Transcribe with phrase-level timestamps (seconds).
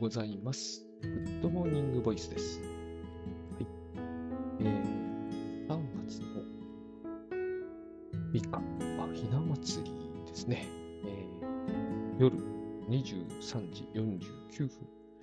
[0.00, 0.82] ございます。
[1.02, 2.58] Good Morning Voice です。
[2.58, 3.66] はい。
[4.60, 6.42] えー、3月の
[8.32, 9.92] 3日、あ、ひな祭り
[10.26, 10.66] ですね。
[11.04, 12.34] えー、夜
[12.88, 14.70] 23時49分、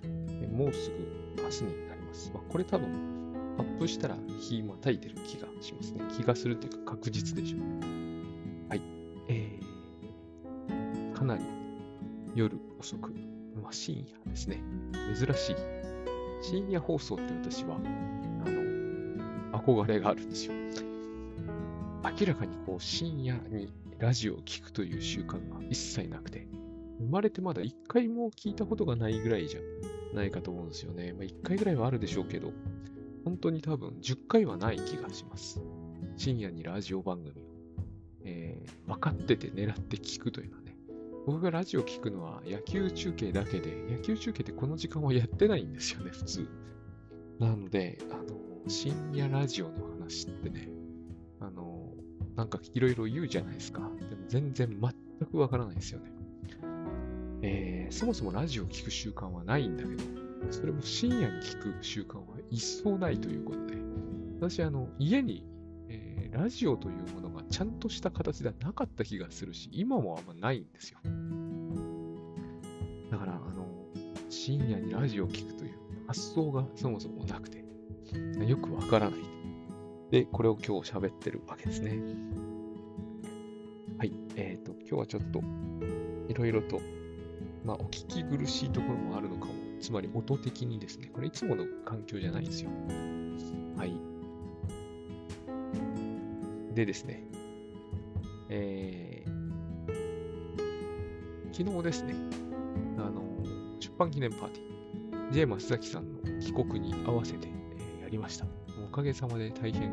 [0.04, 2.30] えーもうすぐ明日になります。
[2.32, 6.02] まあ、これ多分、アップしたら日またいでる気がしますね。
[6.16, 7.60] 気がするというか確実でしょう。
[8.68, 8.82] はい。
[9.26, 11.42] えー、かなり
[12.36, 13.12] 夜遅く、
[13.68, 14.62] まあ、深夜ですね。
[15.14, 15.56] 珍しい。
[16.40, 20.54] 深夜放送って私は、あの、憧れがあるんですよ。
[22.02, 26.48] 明らかにこう深夜にラジオを聞くという習慣が一切なくて、
[26.98, 29.60] 生まれてまだ一回も聞いたことがないぐらいじゃ
[30.16, 31.12] ないかと思うんですよね。
[31.12, 32.52] まあ、一回ぐらいはあるでしょうけど、
[33.26, 35.60] 本当に多分10回はない気がします。
[36.16, 37.34] 深夜にラジオ番組を、
[38.24, 40.67] えー分かってて狙って聞くというのはね。
[41.28, 46.48] 僕がラジオ聞くのは野球中継だけで、野球中継ってこの時間はやってないんですよね、普通。
[47.38, 48.24] なので、あの、
[48.66, 50.70] 深夜ラジオの話ってね、
[51.38, 51.92] あの、
[52.34, 53.80] なんかいろいろ言うじゃないですか。
[53.80, 56.10] でも全然全くわからないですよね。
[57.42, 60.02] えーそもそもラジオを聞く習慣はないんだけど、
[60.50, 63.74] それも深夜に聞く習慣は一層ないということで、
[64.40, 65.44] 私、あの、家に、
[65.88, 70.98] えーラジオというものがちゃんとした形ではなかった気がするし、今もあんまないんですよ。
[73.10, 73.66] だから、あの、
[74.28, 77.64] 深夜にラジオを聞くという発想がそもそもなくて、
[78.46, 79.20] よくわからない。
[80.10, 81.98] で、これを今日喋ってるわけですね。
[83.98, 84.12] はい。
[84.36, 85.42] えっ、と、今日はちょっと、
[86.28, 86.80] いろいろと、
[87.64, 89.54] まあ、お聞き苦しいところもあるのかも。
[89.80, 91.10] つまり、音的にですね。
[91.12, 92.70] これ、いつもの環境じゃないんですよ。
[93.76, 94.17] はい。
[96.78, 97.24] でですね。
[98.50, 99.30] えー、
[101.52, 102.14] 昨日ですね、
[102.98, 103.20] あの、
[103.80, 108.46] 出版記念パーティー、J 松崎さんの帰国に合わせて、えーやりました。
[108.88, 109.92] おかげさまで大変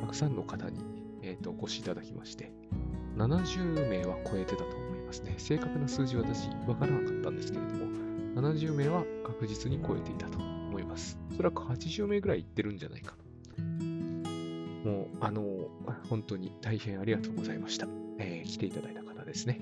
[0.00, 0.80] たくさんの方に、
[1.22, 2.50] えーとお越しいただきまして、
[3.16, 5.34] 70名は超えてたと思いますね。
[5.38, 7.86] 正確な数字は私、わからなかったんですけれども、
[8.42, 11.20] 70名は確実に超えていたと思います。
[11.30, 13.95] おそらく80名ぐらいいってるんじゃないかと。
[14.86, 15.42] もう、あの、
[16.08, 17.88] 本当に大変ありがとうございました。
[18.18, 19.60] えー来ていただいた方ですね。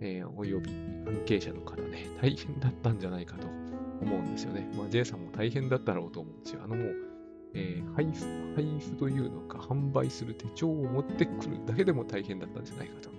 [0.00, 0.70] えーおよび
[1.04, 3.48] 関係者の方ね、大変だったんじゃないかと
[4.00, 4.70] 思うんですよね。
[4.76, 6.60] まあ、J さんも大変だったろうと思うんですよ。
[6.64, 6.94] あのもう、
[7.54, 13.10] えー配布、配布というのか、販売する手帳を持ってくるだけでも大変だったんじゃないかと。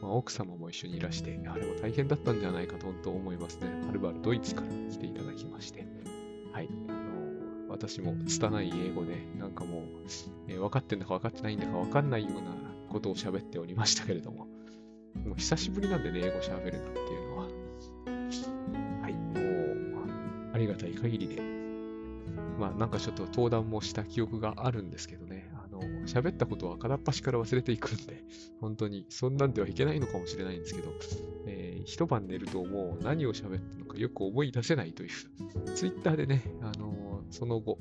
[0.00, 3.68] まあ、奥様も一緒にいらして、あれも大変だったんじゃないかと本当思いますね。
[3.86, 5.86] はるばるドイツから来ていただきまして。
[6.52, 6.68] はい。
[7.78, 9.82] 私も拙い英語で、なんかもう、
[10.48, 12.50] えー分かってんだか分かってないんだか分かんないような
[12.88, 14.46] ことを喋っておりましたけれども、
[15.24, 17.44] もう久しぶりなんでね、英語喋るなんていうのは。
[19.02, 19.12] はい。
[19.14, 19.30] も
[20.52, 21.40] う、ありがたい限りで、
[22.58, 28.24] まあなんかちょっと登壇もした記憶があるんですけどね、あの、喋ったことは片っ端から忘れていくんで、
[28.60, 30.92] 本当にそんなんではいけないのかもしれないんですけど、
[31.46, 35.10] えー一晩寝るともう何を喋ったのかよく思い出せないという、
[35.74, 36.92] ツイッターでね、あの
[37.30, 37.78] その後、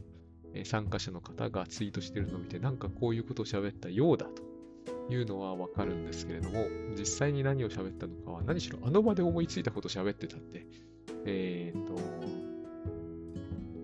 [0.54, 6.66] え参加者の方がツイートしてるのを見て、なんかこういうことを喋ったようだというのはわかるんですけれども、
[6.98, 10.66] 実際に何を喋ったのかは何しろあの場で思いついたことを喋ってたんで、
[11.26, 11.96] えっ、と、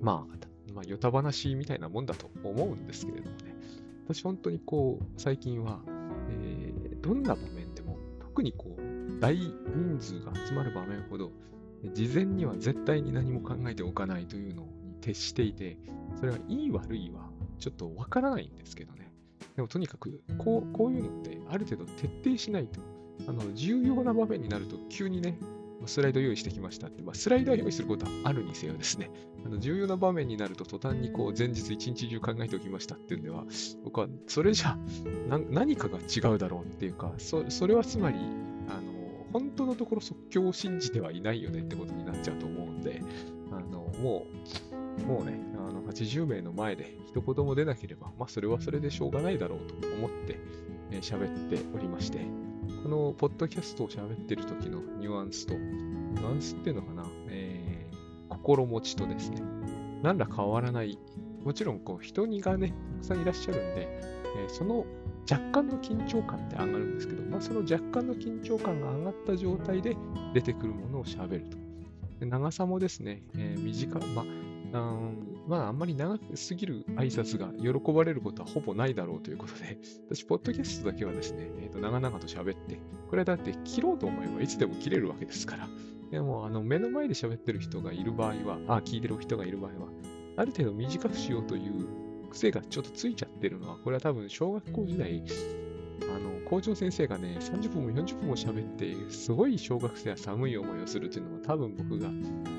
[0.02, 3.56] まあ、まあ、ヨタ話みたいなもんだと思うんですけれどもね。
[4.06, 5.82] 私本当にこう、最近は、
[6.30, 6.64] えー
[7.04, 9.52] どんな場面でも、特にこう、大人
[10.00, 11.32] 数が集まる場面ほど、
[11.94, 15.78] 事前には絶対に何も考えておかないというのに徹していて、
[16.20, 19.12] それはいい悪いはちょっとわからないんですけどね。
[19.56, 22.80] でもとにかく、こう、こういうのってある程度徹底しないと、
[23.28, 25.38] あの、重要な場面になると急にね、
[25.86, 29.10] スライド用意してきましたって、まあ、スライドは用意することはあるにせよですね、
[29.46, 33.44] あの重要な場面になると途端にこう前日一日中考えておきましたっていうんでは、
[33.84, 34.78] 僕はそれじゃ
[35.50, 38.18] 何かが違うだろうっていうか、そそれはつまり、
[38.70, 38.94] あの、
[39.34, 43.02] 本当のところ即興を信じてはいないよねってことになっちゃうと思うんで、
[43.58, 44.26] あの、も
[45.00, 50.40] う、もうね、あの80名の前で一言も出なければ、まあそれはそれでしょうがないだろうと思って
[50.92, 52.20] えー喋、っておりまして、
[52.84, 57.94] このポッドキャストを喋ってる時のニュアンスと、ニュアンスっていうのかな、えー
[58.30, 59.42] 心持ちとですね、
[60.02, 60.98] 何ら変わらない、
[61.44, 63.88] もちろんこう人にがね、たくさんいらっしゃるんで、
[64.38, 64.86] えーその
[65.32, 69.96] 若干の緊張感って上がるんですけど、まあ、その若干の緊張感が上がった状態で
[70.34, 71.63] 出てくるものを喋ると。
[72.26, 74.26] 長さもですね、えー短い、まあ、
[74.74, 79.78] あーまあ、あんまり長すぎる挨拶が喜ばれることはほぼないだろうということで、
[80.10, 82.80] 私、ポッドキャストだけはですね、えーと長々と喋って、
[83.10, 85.68] これだって切ろうと思えばいつでも切れるわけですから、
[86.12, 89.90] でも、あの、目の前で喋ってる人がいる場合は、あ、聞いてる人がいる場合は、
[90.38, 95.24] ある程度短くしようという癖がちょっとついちゃってるのは、これは多分小学校時代、
[96.16, 102.10] あの、校長先生がね、30分も40分も喋って、すごい小学生は寒い思いをするというのは、多分僕が、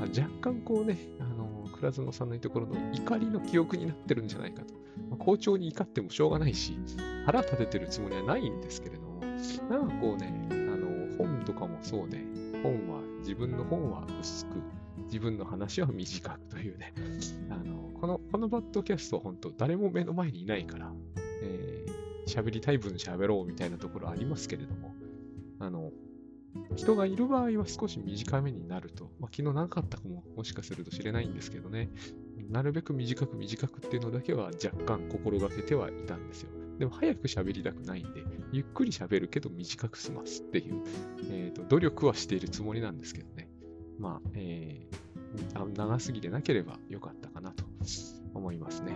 [0.00, 4.74] 若干こうね、あの、倉園さんのところの怒りの記憶になってるんじゃないかと。
[5.10, 6.76] まあ、校長に怒ってもしょうがないし、
[7.24, 12.18] 腹立ててるつもりはないんですけれども、なんかこうね、あの、本とかもそうで、
[12.64, 14.56] 本は、自分の本は薄く、
[15.04, 16.92] 自分の話は短くというね、
[17.48, 20.92] あの、この、このバッドキャストは、本当誰も目の前にいないから、
[22.26, 24.94] 喋りたい分喋ろうみたいなところありますけれども、
[25.58, 25.92] あの、
[26.76, 31.90] 人がいる場合は少し短めになると、まあ、昨日なかったかももしかすると知れないんですけどね、
[32.50, 36.50] なるべく短く短くっていうのだけは若干心がけてはいたんですよ。
[36.78, 40.82] でも早く喋りたくないんで、ゆっくり喋るけど短く済ますっていう、
[41.30, 43.48] えーと、努力はしているつもりなんですけどね。
[43.98, 47.64] まあ、えー、長すぎでなければよかったかなと
[48.34, 48.92] 思いますね。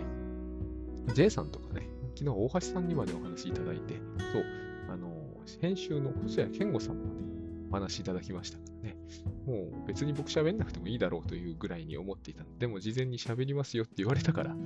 [1.15, 3.94] J さんとかね、昨日大橋さんにまでお話いただいて、
[4.32, 4.44] そう、
[4.93, 5.09] あの、
[5.61, 7.11] 編集の細谷健吾さんまで
[7.70, 8.97] お話いただきましたからね。
[9.47, 14.56] もう別に僕喋んなくてもいいだろうというぐらいに思っていたでも事前に喋りますよって言われたから、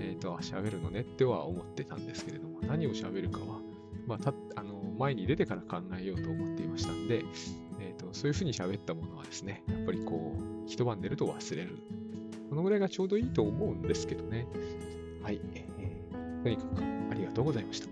[0.00, 3.60] えっ、ー、と、喋るのねっては思ってたんですけれども、何を喋るかは、
[4.06, 7.24] まあ、たあの前に出てから考えようと思っていましたんで、
[7.78, 11.76] えーと、そういうふうに喋ったものはですね、やっぱりこう、一晩寝ると忘れる。
[12.48, 14.46] このぐらいがちょうどいいと思うんですけどね。
[15.22, 15.40] はい。
[16.44, 17.88] えー、とにかくありがとうございました。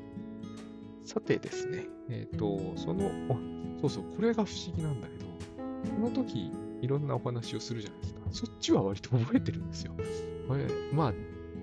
[1.04, 3.10] さてですね、えっ、ー、と、その、
[3.80, 5.26] そうそう、これが不思議なんだけど、
[5.94, 6.52] この時、
[6.82, 8.20] いろんなお話をするじゃないですか。
[8.30, 9.92] そっちは割と覚えてるんですよ。
[10.92, 11.14] まあ、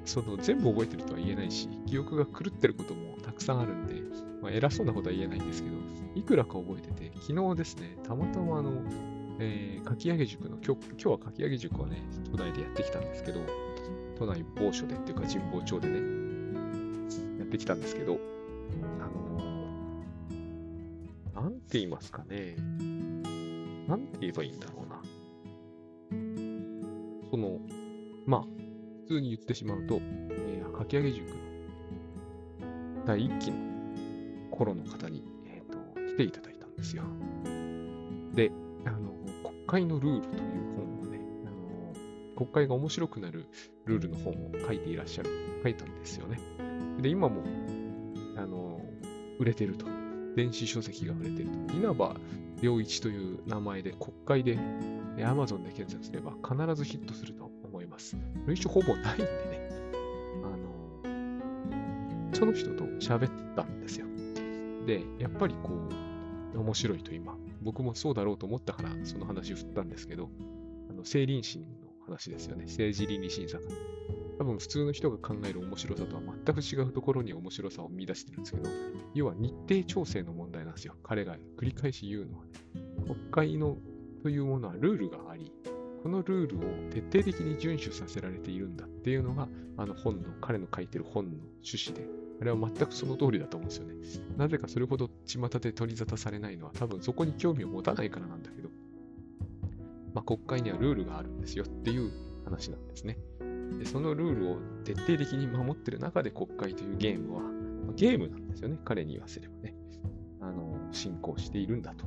[0.06, 3.96] その全部覚えてるとは言えないし、記憶が狂ってることもたくさんあるんで、
[4.42, 5.76] まあ、偉そうなことは言えないんですけど、
[6.16, 8.72] いくらか覚えてて、昨日ですね、たまたまあの、
[9.40, 12.02] えー、かき上げ塾の、今日今日はかき上げ塾をね、
[12.32, 13.42] 都内でやってきたんですけど、
[14.18, 16.04] 都内某所でっていうか神保町でね、や
[17.48, 18.20] ってきたんですけど、
[19.00, 19.40] あの、
[21.42, 22.58] なんて言いますかね、
[23.88, 25.02] なんて言えばいいんだろうな。
[27.32, 27.60] その、
[28.26, 28.44] まあ、
[29.08, 30.02] 普通に言ってしまうと、
[30.32, 31.36] えー、かき上げ塾の
[33.06, 33.58] 第1期の
[34.52, 35.78] 頃の方に、えーと、
[36.14, 37.04] 来ていただいたんですよ。
[38.34, 38.52] で、
[38.86, 39.14] あの、
[39.44, 40.42] 国会のルールという
[40.76, 41.94] 本をね、あの、
[42.36, 43.48] 国会が面白くなる
[43.86, 45.30] ルールの本を書いていらっしゃる、
[45.64, 46.40] 書いたんですよね。
[47.02, 47.44] で、今も、
[48.36, 48.82] あの、
[49.40, 49.86] 売れてると。
[50.36, 51.74] 電子書籍が売れてると。
[51.74, 52.16] 稲葉
[52.62, 54.58] 良一という名前で国会で
[55.18, 58.16] Amazon で検索すれば必ずヒットすると思います。
[58.46, 59.70] 類書ほぼないんでね、
[60.44, 61.10] あ
[62.30, 64.06] の、その人と喋ったんですよ。
[64.86, 65.74] で、やっぱりこ
[66.54, 70.30] う、面白いと今、僕もそうだろうと思ったからその話振ったんですけど、
[70.90, 71.68] あの、政倫審の
[72.06, 72.66] 話ですよね。
[72.66, 73.64] 政治倫理審査が。
[74.48, 78.70] 分普通の人が考える面白さとは全く違うところに面白さを見出してるんですけど、
[79.14, 80.96] 要は日程調整の問題なんですよ。
[81.04, 82.52] 彼が繰り返し言うのはね。
[83.06, 83.78] 国会の
[84.24, 85.52] というものはルールがあり、
[86.04, 86.62] このルールを
[86.92, 89.48] 徹底的に遵守させられているんだっていうのが、
[89.78, 92.08] あの本の、彼の書いてる本の趣旨で、
[92.42, 93.96] あれは全くその通りだと思うんですよね。
[94.38, 98.70] なぜかそれほど巷で取り沙汰されないのは多分そこに興味を持たないからなんだけど、
[100.14, 102.12] まあ、国会にはルールがあるんですよっていう
[102.46, 103.18] 話なんですね。
[103.80, 107.48] でそのルールを徹底的に守ってる中で国会というゲームは、ま
[107.92, 108.80] あ、ゲームなんですよね。
[108.86, 109.76] 彼に言わせればね。
[110.42, 112.06] あの、進行しているんだと。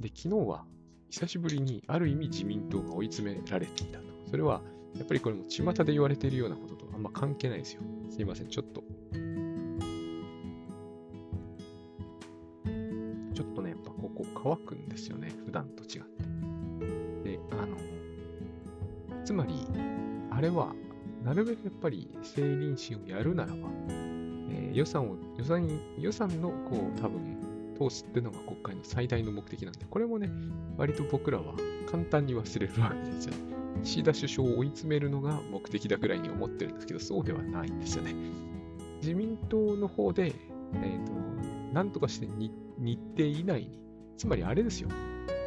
[0.00, 0.64] で、昨日は
[1.10, 4.04] 久しぶりにある意味自民党が追い詰められていたと。
[4.30, 4.62] それは、
[4.96, 7.82] やっぱりこれも巷で言われているようなこととあんま関係ないですよ。
[8.10, 8.82] すいません、ちょっと。
[13.34, 15.32] ちょっとね、やっぱここ乾くんですよね。
[15.44, 16.02] 普段と違っ
[17.24, 17.30] て。
[17.30, 17.76] で、あの、
[19.24, 19.54] つまり、
[20.40, 20.74] あれは、
[21.22, 23.68] なるべくやっぱり政倫審をやるならば、
[24.48, 25.68] えー、予算を、予算、
[25.98, 27.36] 予算の、こう、多分、
[27.78, 30.30] 通すっていうのが国会の最大の目的なんで、これもね、
[30.78, 31.52] 割と僕らは
[31.90, 33.38] 簡単に忘れるわけですよね。
[33.82, 38.14] 岸田首相を追い詰めるのが目的だぐらいに思ってるんですけど、そうではないんですよね。
[39.02, 40.32] 自民党の方で、
[40.72, 41.12] えーと、
[41.74, 42.26] なんとかして
[42.78, 43.78] 日程以内に、
[44.16, 44.88] つまりあれですよ、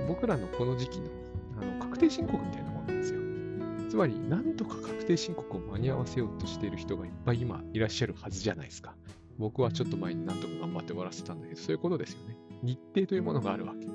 [0.07, 1.07] 僕らのこの時期の
[1.59, 3.12] あの確定申告みたいなものなんですよ。
[3.93, 8.95] つまり、なんとか確定申告を間に合わせようとしている人がいっぱい今いらっしゃるはずじゃないですか。
[9.37, 12.35] 僕はちょっと前になんとか頑張って終わらせたんだけど、そういうことですよね。
[12.63, 13.85] 日程というものがあるわけ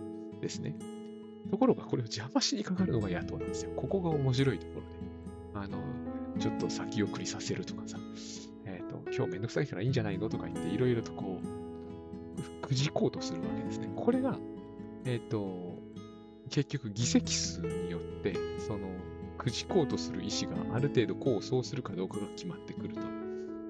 [0.41, 0.77] ですね。
[1.51, 3.73] ところが、これを邪魔しにかかるのが野党なんですよ。
[3.75, 5.67] ここが面白いところで。
[5.67, 5.79] あの、
[6.39, 7.99] ちょっと先送りさせるとかさ、
[8.67, 11.41] えっ、ー、と、今日めんどくさいからいいんじゃないのとか言って、いろいろとこ
[12.63, 13.91] う、くじこうとするわけですね。
[13.97, 14.39] これが、
[15.07, 15.77] えっ、ー、と、
[16.51, 18.87] 結局議席数によって、その、
[19.39, 23.01] くじこうとする意思がある程度こうそうするかどうかが決まってくると。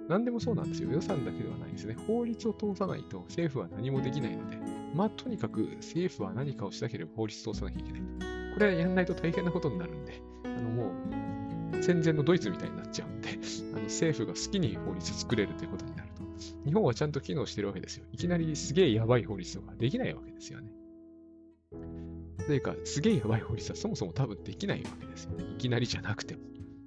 [0.08, 0.90] 何でもそうなんですよ。
[0.90, 1.94] 予算だけではないですね。
[2.06, 4.56] 法律を通さないと政府は何もできないので、
[4.94, 8.06] まあとにかく政府は何かをしなければ法律通さなきゃいけないと。
[8.54, 10.92] これはやんないと大変なことになるんで、あのも
[11.72, 16.22] う戦前のドイツみたいになっちゃうんで、あの政府が好きに法律作れるということになると。
[16.64, 18.06] 日本はちゃんと機能してるわけですよ。
[18.12, 20.70] いきなりすげえやばい法律とかできないわけですよね。
[22.48, 25.44] というか、すげえやばい法律はそもそも多分できないわけですよね。
[25.44, 26.40] いきなりじゃなくても。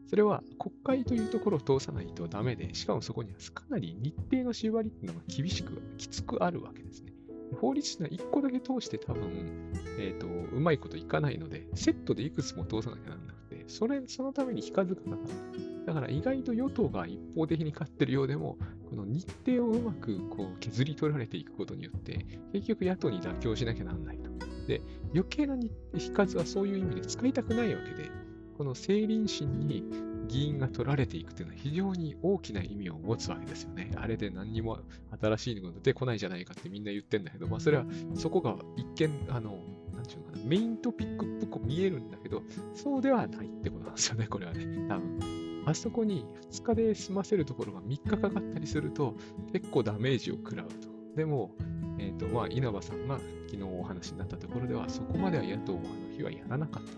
[0.07, 7.13] それは国会というところを通さないとダメで、しかもそこにはかなり日程の縛りっていうのが厳しく、きつくあるわけですね。
[7.59, 15.85] 法律ってのは1個だけ通して多分、えっ、ー、と、うまいこといかないので、セットでいくつも通さなきゃなんなくて、それ、そのために非数がかかる。
[15.85, 18.57] だから意外と与党が一方的に勝ってるようでも、
[18.89, 24.50] この日程をうまくこう削り取られていくことによって、結局野党に妥協しなきゃなんないと。
[24.71, 24.81] で、
[25.13, 25.57] 余計な
[25.97, 28.09] 非数はそういう意味で使いたくないわけで、
[28.57, 29.83] この政倫審に
[30.29, 33.91] 議員が取られていくというのは非常に大きな意味を持つわけですよね。
[33.97, 34.79] あれで何にも
[35.19, 37.85] 新しいのが出てこないじゃないかってみんな言ってんだけど、まあそれは
[38.15, 39.57] そこが一見、あの、
[39.93, 45.19] なんていうのかな、メイントピックっぽく見えるんだけど、そうではないってことなんですよね、これはね、多分。
[45.65, 49.15] あそこに2日で済ませるところが3日かかったりすると
[49.51, 50.89] 結構ダメージを食らうと。
[51.15, 51.53] でも、
[52.01, 56.97] え、ー、と、まあ、稲葉さんが昨日お話になったところでは、そこまでは野党はあの日はやらなかったと。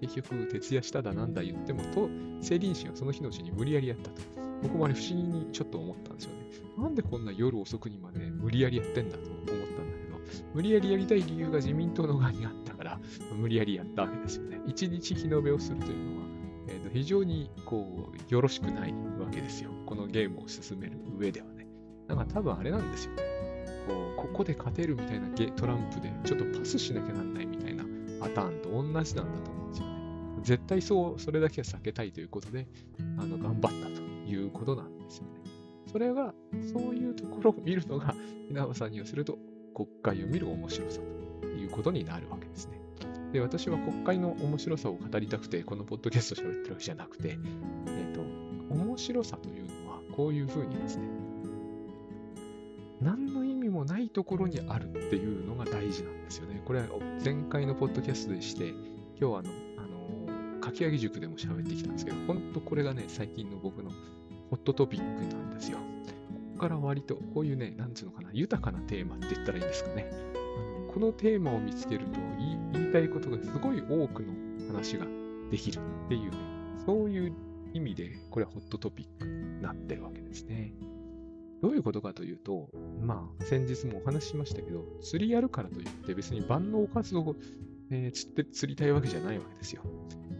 [0.00, 2.08] 結局、徹夜しただなんだ言っても、と、
[2.40, 4.22] 成林審はその日のうちに無理やりやったと。
[4.62, 6.36] 僕もあれ不思議にちょっと思ったんですよね。
[6.76, 9.62] なんでこんな夜遅くにまで無理やりやってんだと思ったんだ
[9.98, 10.18] けど、
[10.54, 13.00] 無理やりやりたい理由が自民党の側にあったから、
[13.36, 14.60] 無理やりやったわけですよね。
[14.66, 16.26] 一日日延べをするというのは、
[16.68, 19.70] えー、と非常にこう、よろしくないわけですよ。
[19.86, 21.66] このゲームを進める上ではね。
[22.08, 23.49] だか多分あれなんですよね。
[24.16, 27.84] ここで勝てるみたいなゲトランプで、ちょっとパスしなきゃなんないみたいな
[28.20, 29.92] パターンと同じなんだと思うんですよね。
[30.42, 32.66] 絶対そう、それだけは避けたいということで、
[33.18, 35.40] あの、頑張ったということなんですよね。
[35.90, 36.34] それが、
[36.72, 38.14] そういうところを見るのが、
[38.48, 39.38] 稲葉さんにはすると、
[39.74, 41.00] 国会を見る面白さ
[41.40, 42.80] ということになるわけですね。
[43.32, 48.20] で、私は国会の面白さを語りたくて、このポッドキャスト喋ってるわけじゃなくて、えっ、ー、と、
[48.74, 51.08] 面白さというのは、こういうふうにですね、
[53.00, 53.39] 何の
[53.80, 56.62] もないところにあるっていうのが大事なんですよね。
[56.66, 56.86] これは
[57.24, 58.76] 前回のポッドキャストでして、今
[59.16, 63.90] 日はあの、あのかき上げ塾でも喋ってきたんですけど、本当これがね、最近の僕の
[64.50, 65.78] ホットトピックなんですよ。
[65.78, 65.84] こ
[66.54, 70.10] こから割とこういうね、なんつうのかな、豊かなテーマって言ったらいいんですかね。
[70.12, 72.20] あのこのテーマを見つけると
[72.74, 74.34] 言いたいことがすごい多くの
[74.68, 75.06] 話が
[75.50, 76.36] できるっていうね、
[76.84, 77.32] そういう
[77.72, 80.74] 意味でこれはホットトピックになってるわけですね。
[81.62, 82.70] どういうことかというと、
[83.02, 87.36] まあ、先日もお話ししましたけど、釣りやるからといって別に万能活動を、
[87.90, 89.82] えー、釣って釣りたいわけじゃないわけですよ。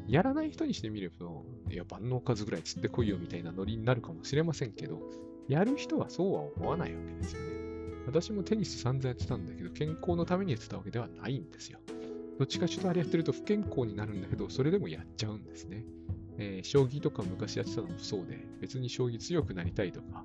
[0.09, 1.15] やらない人にしてみれば、
[1.71, 5.01] いや、万能数ぐらい釣ってこいよみたいなノリになるかもしれませんけど、
[5.47, 7.49] やる人はそうは思わないわけですよね。
[8.07, 11.79] 私もテニス散々やってたんだけど、健康のためにやってたわけではないんですよ。
[12.39, 15.85] どっちかちょっとあれやってると不健康になるんだけど、それでもやっちゃうんですね。
[16.43, 20.25] えー、将棋とか昔やってたのもそうで、別に将棋強くなりたいとか、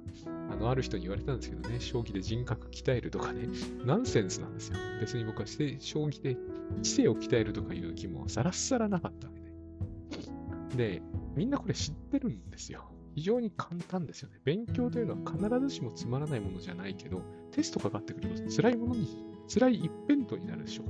[0.50, 3.50] あの、ある人に言われたんですけどね、将棋で人格鍛えるとかね、
[3.84, 4.78] ナンセンスなんですよ。
[5.02, 6.38] 別に僕はして将棋で
[6.82, 11.02] 知性を鍛えるとかいう気もさらっさらなかったわけでで、
[11.36, 12.86] みんなこれ知ってるんですよ。
[13.14, 14.40] 非常に簡単ですよね。
[14.46, 19.08] 勉強というのは必ずしもつまらないものじゃないけど、テストかかってくると辛いものに、
[19.54, 20.86] 辛い一辺倒になるでしょう。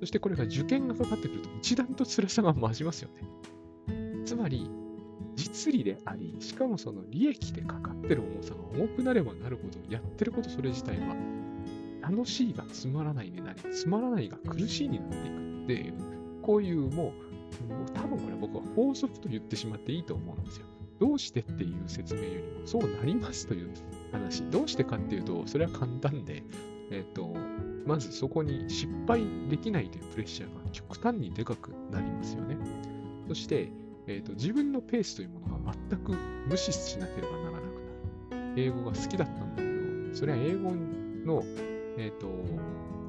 [0.00, 3.22] そしてこれが受験がかかってくると一段と辛さが増しますよね。
[4.24, 4.70] つまり、
[5.36, 11.16] 実利であり、しかもその利益でかかってる重さが重くなればなるほど、やってることそれ自体は、
[12.02, 15.94] 楽しいがつまらないになり、つまらないが苦しいになっていくっていう、
[16.42, 20.66] こういうもう多分これ僕は法則と言ってしまっていいと思うんですよ。
[21.00, 23.70] どうしてっていう説明よりも、そうなりますという
[24.12, 24.42] 話。
[24.50, 26.42] どうしてかっていうと、それは簡単で、
[26.90, 27.34] えっ、ー、と、
[27.86, 32.56] まずそこに失敗できないというプレッシャーが極端にでかくなりますよね。
[33.28, 33.70] そして、
[34.06, 36.12] えーと、自分のペースというものが全く
[36.46, 38.54] 無視しなければならなくなる。
[38.56, 40.72] 英語が好きだったんだけど、それは英語
[41.24, 41.42] の、
[41.96, 42.28] えっ、ー、と、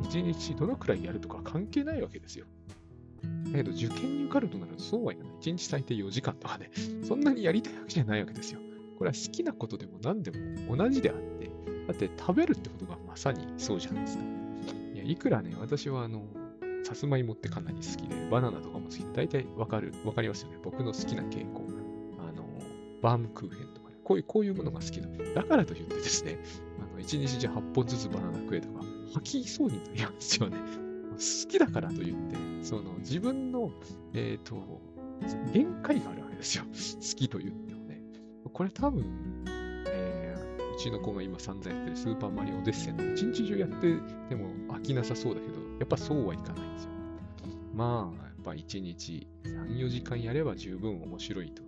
[0.09, 2.45] 1日どのくらいやるとか関係ないわけですよ。
[3.51, 5.33] だけど、受験に受かるとなるとそうはいかない。
[5.41, 6.71] 1日最低4時間とかね、
[7.03, 8.59] そんなにやりたいわけじゃないわけですよ。
[8.97, 11.51] これは好きなことでも何でも同じであって、
[11.87, 14.23] だって食べるってことがまさにそうじゃないですか。
[14.93, 16.25] いや、いくらね、私はあの、
[16.85, 20.59] さつまいもってかなり好きで、バナナとかも好きで、大体わかる、わかりますよね。
[20.63, 21.63] 僕の好きな傾向。
[22.19, 22.47] あの、
[23.01, 25.07] バームクーヘンとかね、こういう、こういうものが好きだ。
[25.33, 26.37] だからといってですね、
[26.79, 28.83] あの、1日じゃ8本ずつバナナ食えとか、
[29.15, 30.57] 吐きそうになりますよね。
[31.13, 33.71] 好きだからといって、その自分の、
[34.13, 34.79] えっ、ー、と、
[35.53, 36.65] 限界があるわけですよ。
[36.65, 37.99] 好きと言ってもね。
[38.53, 39.03] これ多分、
[40.75, 43.95] うちの子が今散々やってるスーパーマリオオデッセイの一日中やって
[44.29, 46.89] ても飽きなさそうだけど、やっぱそうはいかないんですよ。
[47.73, 51.63] まあ、やっぱ1日3、4時間やれば十分面白いと。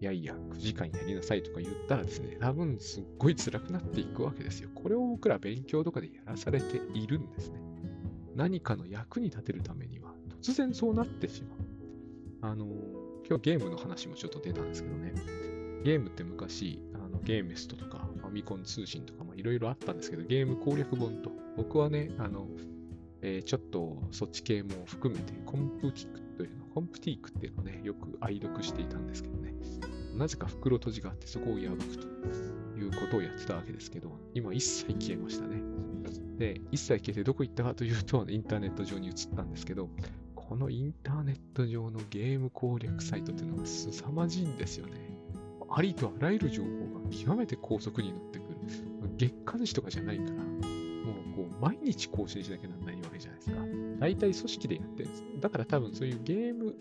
[0.00, 4.68] いやいや、9時間やりなさいとか言ったらですね、多分すっごい辛くなっていくわけですよ。
[4.74, 7.60] これを僕ら勉強とかでやらされているんですね。
[8.34, 11.54] 何かの役に立てるためには、突然そうなってしま
[12.48, 12.52] う。
[12.52, 12.66] あの、
[13.26, 15.14] 今日ゲームの話もちょっと出たんですけどね、
[15.84, 22.48] ゲームって昔、あのゲーメストとかファミコン通信とかいろいろあったんですけど、ゲーム攻略本と、僕はね、あの、
[23.26, 29.54] えー、ちょっとそっち系も含めて、コンプティックというの、コンプティークっていうのをね、よく愛読していたんですけどね、
[30.14, 32.06] なぜか袋閉じがあってそこを破くと
[32.78, 35.62] いうことをやってたわけですけど、今一切消えましたね。
[36.36, 39.88] で、一切消えてどこ行ったかというと、インターネット上に移ったんですけど、
[40.34, 44.92] このインターネット上のゲーム攻略サイトっていうのが凄まじいんですよね。
[45.70, 48.58] ありとあらゆる情報が極めて高速に乗ってくる。
[49.16, 53.56] 月刊誌とかじゃないから、もうこう毎日更新しなきゃならないわけじゃないですか。
[54.00, 55.24] 大体組織でやってるんです。
[55.40, 56.74] だから多分そういうゲーム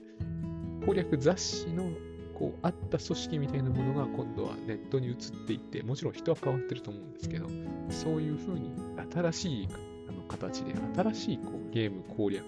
[0.86, 1.92] 攻略雑誌の
[2.34, 5.16] こうあった組織みたいなものが今度はネットに移っ
[5.48, 7.48] ていって、もちろん人は変わってると思うんですけど、
[7.90, 8.72] そういうふうに
[9.14, 9.68] 新しい
[10.10, 12.44] あの形で新しいこうゲーム攻略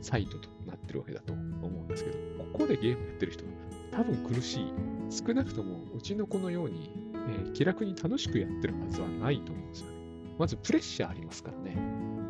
[0.00, 2.16] サイトとなってるわけだと思うんですけど、
[2.52, 3.50] ここでゲームやってる人は
[3.90, 4.72] 多分苦しい。
[5.10, 9.94] 少なくともうちの子のように、えー、気楽に楽しくやってるはずはないと思うんですよね。
[10.38, 11.76] まずプレッシャーありますからね。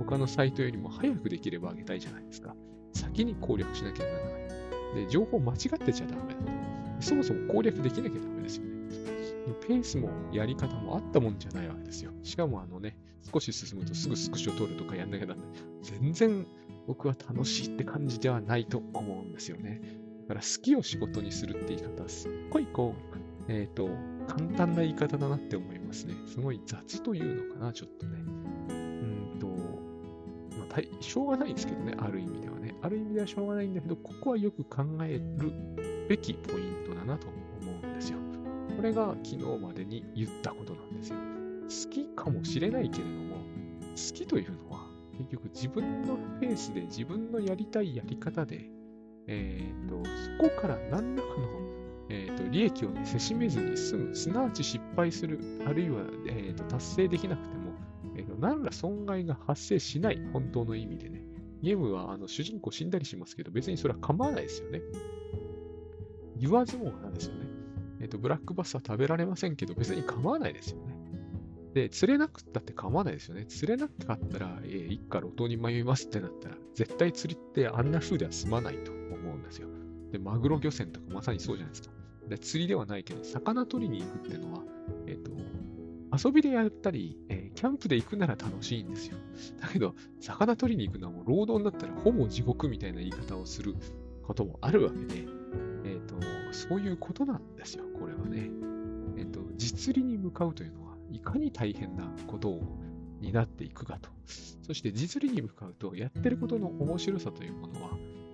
[0.06, 2.54] 他のサイトよりも早くできればあげたいじゃないですか。
[2.92, 5.04] 先に攻略しなきゃならない。
[5.04, 6.52] で、情報間違ってちゃダメだと。
[7.00, 8.74] そもそも攻略できなきゃダメですよね。
[9.66, 12.12] ペースもやり方もあったもんじゃないわけですよ。
[12.22, 12.96] しかもあのね、
[13.32, 15.48] 少し進むとすぐスクショ取るとかやんなきゃならない。
[15.82, 16.46] 全然
[16.86, 19.80] 僕は楽しいって感じではないと思うんですよね。
[20.28, 22.94] だから好きを仕事にするって言い方はすっごいこ
[23.48, 23.88] う、えっ、ー、と、
[24.26, 26.14] 簡単な言い方だなって思いますね。
[26.26, 28.24] すごい雑というのかな、ちょっとね。
[30.76, 32.74] うんと、まあ、しょうがないですけどね、ある意味ではね。
[32.82, 35.52] ある意味ではしょうがないんだけど、ここはよく考える
[36.08, 37.36] べきポイントだなと思
[37.82, 38.18] うんですよ。
[38.76, 41.16] これが昨日までに言ったことなんですよ。
[41.64, 44.86] 好きかもしれないけれども、好きというのは、
[45.18, 48.68] 結局自分のペースで自分のやりたいやり方で、
[49.26, 51.46] えっ、ー、と、そこから何らかの、
[52.10, 57.72] えーと、利益を、ね、せしめずに済む、すなわち失敗する、あるいは、えーと、達成できなくても、
[58.16, 61.24] えー、何ら損害が発生しない、本当の意味でね。
[61.62, 64.82] ゲームはあの主人公死んだりしますけど、別にそれは構わないですよね。
[66.36, 67.46] 言わずもがなんですよね。
[68.00, 70.94] えっ、ー、と、ブラックバスは食べられませんけど、別に構わないですよね。
[71.74, 73.46] で、釣れなくったって構わないですよね。
[73.46, 79.68] 釣れなかったら、えー、一家路頭に迷いますってなったら、絶対釣りってあんな風では済まないと思うんですよ。
[80.12, 81.94] で、マグロ漁船とかまさにそうじゃないですか。
[82.28, 84.62] で、釣りではないけど、魚取りに行くっていうのは、
[85.06, 85.32] えっ、ー、と、
[86.16, 89.16] 遊びでやったり、えー、キャンプで行くなら楽しいんですよ。
[89.60, 93.74] だけど、魚取りに行くのはもう労働になったらほぼ地獄みたいな言い方をする
[94.22, 95.26] こともあるわけで、
[95.84, 96.16] え、ー、と、
[96.52, 98.50] そういうことなんですよ、これはね。
[99.16, 102.62] えっ、と、実利に向かうというのはいかに大変なことを
[103.20, 104.10] になっていくかと。
[104.62, 107.90] そして実利に向かうと、やってることの面白さというものは、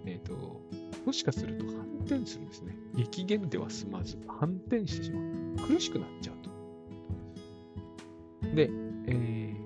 [0.07, 0.61] えっ、ー、と、
[1.07, 2.77] もしかすると反転するんですね。
[2.95, 5.21] 激減では済まず、反転してしま
[5.65, 5.69] う。
[5.69, 6.40] 苦しくなっちゃう。
[8.55, 8.71] で、
[9.07, 9.57] え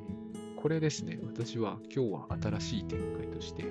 [0.56, 3.64] ー、これですね、私は今日は新しい展開として、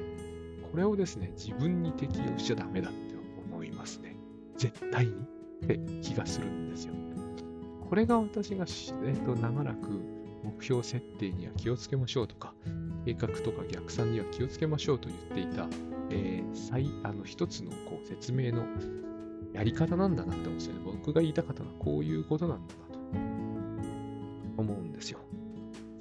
[0.71, 3.15] これをですね、自分に適用しちゃダメだって
[3.52, 4.15] 思いますね。
[4.58, 6.93] 絶対にって気がするんですよ。
[7.89, 9.89] これが私が、えーと、長らく
[10.43, 12.54] 目標設定には気をつけましょうとか、
[13.06, 15.67] 計画とか逆算には気をつけましょうと言っていた、
[16.10, 18.65] えー、最あの一つのこう説明の
[19.54, 20.82] やり方なんだなって思うんですよね。
[20.84, 22.92] 僕が言いたかったのはこういうことなんだな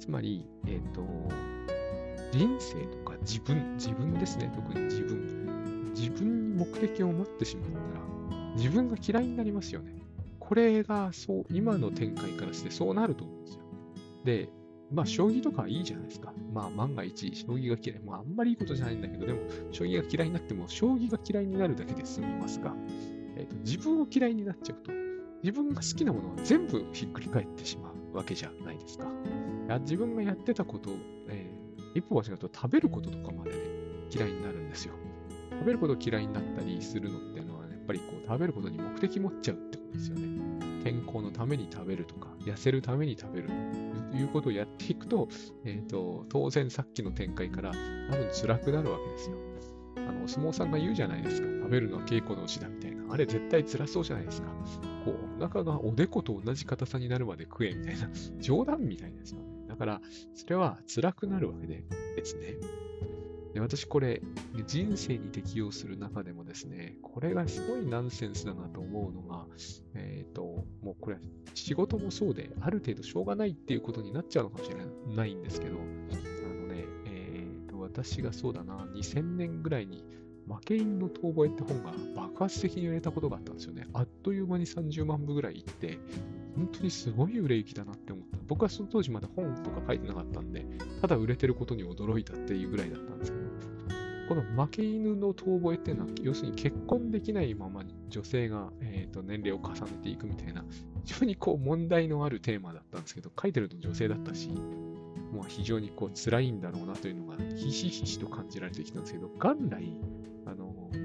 [0.03, 1.01] つまり、えっ、ー、と、
[2.31, 5.93] 人生とか自分、自分ですね、特に自分。
[5.95, 9.95] 自分に目的を持ってしまったら、自分が嫌いになりますよね。
[10.39, 13.61] これがそう、今の展開からしてそうなると思うんですよ。
[14.25, 14.49] で、
[14.91, 16.33] まあ、将棋とかはいいじゃないですか。
[16.51, 17.99] まあ、万が一、将棋が嫌い。
[18.03, 19.39] まあ、あんまりいいことじゃないんだけど、でも、
[19.71, 22.75] 将棋が嫌いになっても、将棋が嫌いになるだけで済みますが、
[23.37, 24.91] えーと、自分を嫌いになっちゃうと、
[25.43, 29.07] 自分が好きなものは全部ひっくり返ってしまうわけじゃないですか。
[29.67, 30.95] や自分がやってたことを、
[31.29, 33.57] えー、一歩間違うと食べることとかまでね、
[34.11, 34.93] 嫌いになるんですよ。
[35.51, 40.27] 食べること嫌いになったりするのってのはね、ぱりこう食べることに目的持っちゃうってことですよね。
[40.83, 43.49] 健康のために食べるとか、痩せるために食べる
[44.11, 45.29] ということをやっていくと、
[45.65, 47.71] えっ、ー、と、当然さっきの展開から
[48.09, 49.37] 多分辛くなるわけですよ。
[49.97, 51.47] あの、お相撲さんが言うじゃないですか。
[51.47, 53.13] 食べるのは稽古のうちだみたいな。
[53.13, 54.49] あれ絶対辛そうじゃないですか。
[55.05, 58.09] こう、お腹がおでこと同じ硬さになるまで食えみたいな。
[58.39, 59.52] 冗談みたいですよね。
[59.73, 60.01] だから、
[60.35, 61.83] それは辛くなるわけで
[62.15, 62.57] ですね。
[63.55, 64.21] で私これ、
[64.67, 69.47] 人生に適用する中でもですね、これがすごいナンセンスだなと思うのが、
[69.95, 70.43] えっ、ー、と、
[70.83, 71.17] もうこれ
[71.55, 74.77] 仕事もそうで、ある程度しょうがないっていうことになっちゃうのかもしれ
[75.15, 80.03] ないんですけど、あのね、えっ、ー、と、私がそうだな、2000年ぐらいに、
[80.47, 83.87] 負け犬の遠吠えって本が爆発的に売れたことがあったんですよね。
[83.93, 85.99] あっという間に30万部ぐらいいって、
[86.55, 88.37] 本当にすごい売れ行きだなって思った。
[88.47, 90.65] 僕はその当時まだ本とか書いてなかったんで、
[91.01, 93.43] ただ売れてることに驚いたっていうぐらいだったんですけど、
[94.29, 100.63] この負け犬の遠吠えっていうのは、要するに結婚できないまま女性が、えー、と年齢を重ねていくみたいな、
[101.03, 109.97] 非常にこう問題のあるテーマだったんですけど、書いてるの女性だったし、もう非常にこう辛いんだろうなというのがひしひしと感じられてきたんですけど、元来、
[110.45, 110.52] あ、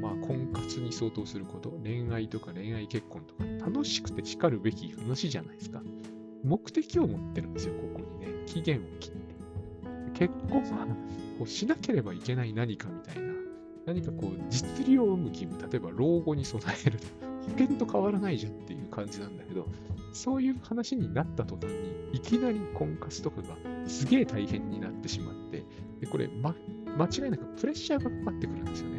[0.00, 5.82] まあ、婚活に相当すること、恋愛とか恋愛結婚とか、楽しくてしかるべき話じゃないですか。
[6.44, 8.28] 目的を持ってるんですよ、ここにね。
[8.46, 9.18] 期限を切って。
[10.14, 10.86] 結婚は
[11.38, 13.32] こうしなければいけない何かみたいな、
[13.86, 17.06] 何かこう実利を生む義務、例えば老後に備えると、
[17.52, 19.66] 保険と変わらないじゃんっていう感じなんだけど、
[20.12, 23.56] そういう話になった途端に、いきなり婚活とかが
[23.86, 25.64] すげえ大変になってしまって、
[26.00, 26.54] でこれ、ま、
[26.96, 28.98] 間違いなくプレッシャーがかかってくるんですよね。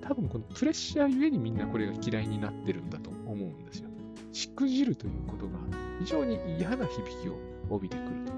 [0.00, 3.88] 多分このプレッシャーゆえにみんなこれが嫌いになってるんだと思うんですよ。
[4.32, 5.52] しくじるということが
[6.00, 7.36] 非常に嫌な響きを
[7.70, 8.32] 帯びてくると。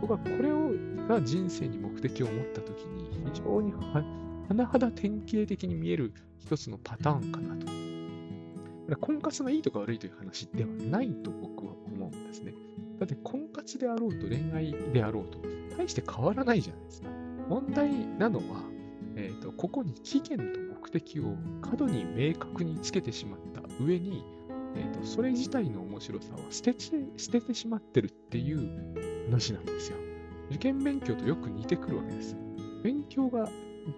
[0.00, 0.70] 僕はこれを
[1.08, 3.72] が人生に目的を持ったときに非常に
[4.48, 7.66] 甚だ典型的に見える一つのパターンかなと。
[9.00, 12.52] 婚活がいいとか悪いという話ではないと僕は思うんですね。
[12.98, 15.38] だって婚活であろうと恋愛であろうと
[15.76, 17.08] 大して変わらないじゃないですか。
[17.48, 18.62] 問題なのは、
[19.16, 24.24] えーと、ここに期限と目的を過度に明確につけてしまった上に、
[24.76, 26.80] えーと、それ自体の面白さを捨てて
[27.16, 29.98] 捨ててしまってるっていう話なんですよ。
[30.50, 32.36] 受験勉強とよく似てくるわけです。
[32.82, 33.48] 勉強が、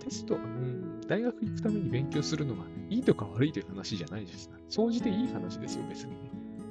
[0.01, 4.51] テスト、うん、大学行くために勉強するのがいいとか悪いという話じゃないです。
[4.69, 6.13] 総じていい話ですよ、別に。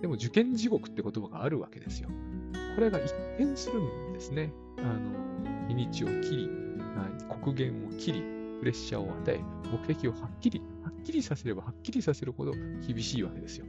[0.02, 2.10] でも受験地獄って言葉があるわけですよ。
[2.76, 4.52] これが一変するんですね。
[4.78, 6.50] あの、日にちを切り、
[7.42, 9.40] 国限を切り、プレッシャーを与え、
[9.72, 12.54] 目的をはっきり、はっきりさせればはっきりさせるほど
[12.88, 13.66] 厳しいわけですよ。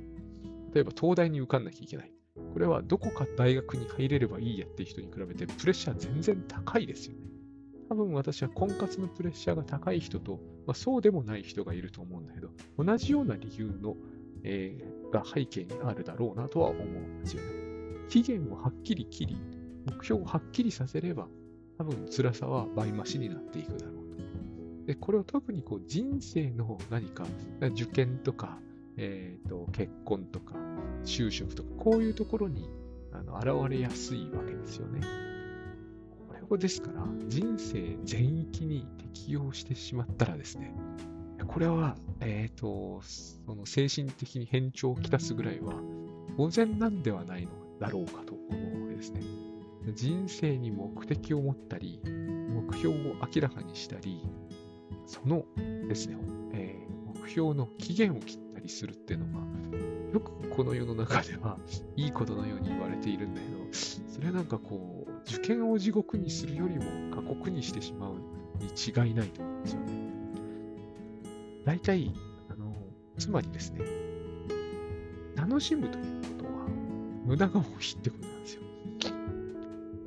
[0.74, 2.12] 例えば東大に受かんなきゃいけない。
[2.52, 7.20] これはどこか大学に入れればいいやっていう人に比べてプレッシャー全然高いですよね。
[7.88, 13.96] 多分私は婚活のプレッシャーが高い人と、まあ、そうでもない人がいると思うんだけど、同じような理由の、
[14.42, 17.48] えー、が背景にあるだろうなとは思うんですよね。
[18.08, 19.36] 期限をはっきり切り、
[19.86, 21.28] 目標をはっきりさせれば、
[21.78, 23.95] 多分辛さは倍増しになっていくだろう。
[24.86, 27.26] で、これを特にこう人生の何か、
[27.72, 28.58] 受験とか、
[28.96, 30.54] えーと、結婚とか
[31.04, 32.70] 就職とか、こういうところに
[33.12, 35.00] あの現れやすいわけですよね。
[36.28, 40.72] これをですから、人生全域に適用してしまったらですね、
[41.48, 45.74] これは、えっ、ー、と、その精神的に変調をきたすぐらいは、
[46.36, 49.20] 当然なんではないのだろうかと思うわけですね。
[49.94, 54.20] 人生に目的を持ったり、目標を明らかにしたり、
[55.06, 55.44] その
[55.88, 56.16] ですね、
[56.52, 59.46] えー、目標の期限を切ったりするっていうのが、
[60.12, 61.58] よくこの世の中では
[61.96, 69.92] いいことのように言われているんだけど、それはなんかこう、受験を地獄にするよりも過酷にしてしまうに違いないと思うんですよね。
[71.64, 72.12] 大体、
[72.48, 72.74] あの、
[73.18, 73.80] つまりですね、
[75.36, 76.04] 楽しむという
[76.38, 76.66] ことは
[77.24, 78.62] 無駄が多いってことなんですよ。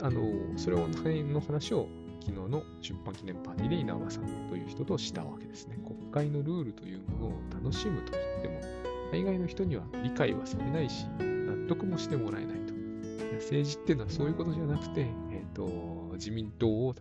[0.02, 1.88] あの、それをの話を
[2.22, 5.78] 昨日の出版記念パーティーで稲葉さんという人としたわけですね。
[5.86, 8.62] 国会のルールというものを楽しむと言っても、
[9.12, 12.74] 大概の人には理解はされないし、納得もしてもらえないと。
[13.36, 15.02] 政治っていうのはそういうことじゃなくて、
[15.32, 16.96] え、ー、と、自民党を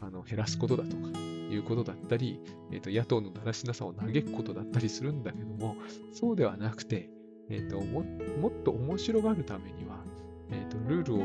[0.00, 1.08] あの減らすことだとか、
[1.52, 5.76] いうことだったり、え、ー、と、野党のだらしなさを嘆くことだったりするんだけども、
[6.12, 7.10] そうではなくて、
[7.50, 8.02] え、ー、とも、
[8.40, 10.02] もっと面白がるためには、
[10.50, 11.18] えっ、と、ルールを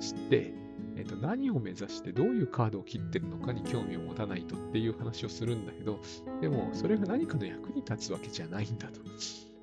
[0.00, 0.54] 知って、
[0.96, 6.00] えっ、と、何を目指してどういうカードを切ってるのかに興味を持たないとっていう話をするんだけど、
[6.40, 9.00] でも、それが何かの役に立つわけじゃないんだと。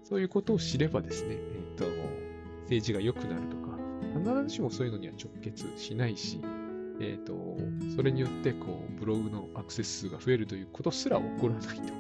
[0.04, 1.86] そういうことを知ればですね、えっ、と、
[2.64, 3.78] 政治が良くなるとか、
[4.18, 6.42] 必ずしもそういうのには直結しないし、
[7.00, 7.58] えっ、と、
[7.96, 11.94] それによって、こう、ブログのアクセス数が増えるということすら起こらないと。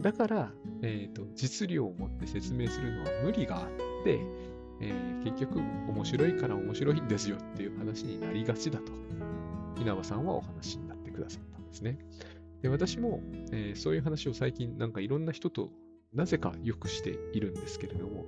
[0.00, 4.20] だから、えーと、実量を持って説明するのは無理があって、
[4.80, 8.92] えー、結局面白いから面白いんですよっていう話になりがちだと、
[9.80, 11.98] 稲葉さんはお話になってくださったんですね。
[12.62, 13.20] で私も、
[13.52, 15.70] えー、そういう話を最近なんかいろんな人と
[16.12, 18.26] なぜかよくしているんですけれども、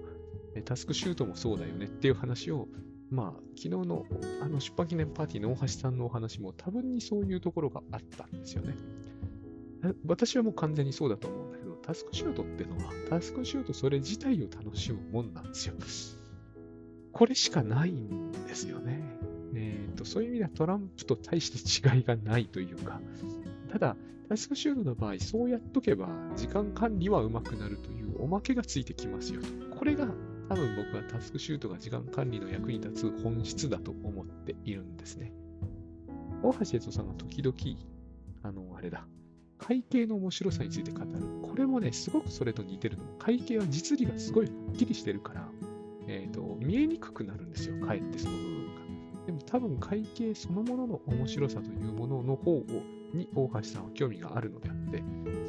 [0.64, 2.68] タスクシュートもそうだよねっていう話を、
[3.10, 4.04] まあ、昨日の
[4.42, 8.74] あの出版記念パーティーの大橋さんのお話も多分にそういうところがあったんですよね。
[10.06, 15.74] 私はもう完全にそうだと思うんだけど、タスクシュートってのは、タスクシュートそれ自体を楽しむもんなんですよ。
[17.20, 19.02] これしかないんですよね。
[19.54, 21.50] えーと、そういう意味ではトランプと大し
[21.82, 22.98] て違いがないというか、
[23.70, 23.94] ただ、
[24.30, 29.76] タスクシュートの場合、そうやっとけば、時間管理はうまくなるというおまけがついてきますよと。
[29.76, 30.08] これが
[30.48, 35.34] 多分僕はタスクシュートが時間管理の役に立つ本質だと思っているんですね。
[36.42, 37.54] 大橋悦夫さんが時々、
[38.42, 39.06] あの、あれだ、
[39.58, 41.08] 会計の面白さについて語る。
[41.42, 43.04] これもね、すごくそれと似てるの。
[43.18, 45.50] 会計は実利がすごいはっきりしてるから、
[46.10, 47.86] え、ー、と、見えにくくなるんですよ。
[47.86, 48.80] かえってその部分が。
[49.26, 52.64] でも多分会計そのものの面白さというものの方を
[53.14, 55.02] に大橋さんは興味があるのであって、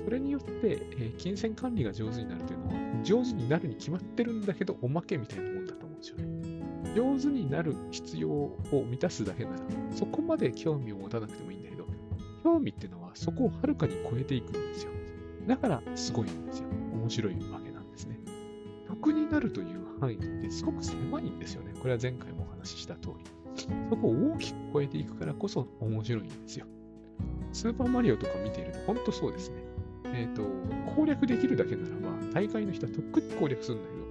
[0.04, 6.32] それによって、えー、金銭管理が上手になるというのは、上手になるに決まってるんだけど、おまけみたいなもんだと思うんですよね。
[6.96, 9.58] 上手になる必要を満たすだけなら、
[9.92, 11.86] そこまで興味を持たなくてもいいんだけど、
[12.44, 14.92] 興味っていうのはそこをはるかに超えていくんですよ。
[15.48, 16.68] だからすごいんですよ。
[16.94, 17.71] 面白いわけ
[18.92, 21.74] 6になるという範囲ってすごく狭いんですよね。
[21.80, 23.26] これは前回もお話しした通り。
[23.90, 26.66] そこを大きく超えていくからこそ面白いんですよ。
[27.54, 29.58] スーパーマリオとか見ていると本当そうですね。
[30.14, 30.44] えっ、ー、と、
[30.96, 34.02] 攻略できるだけならば、大会の人はとっくに攻略するんだけど、